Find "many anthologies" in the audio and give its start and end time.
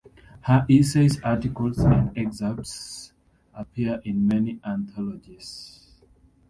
4.27-5.91